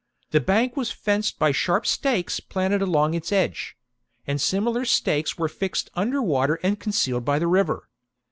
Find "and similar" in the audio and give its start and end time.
4.25-4.83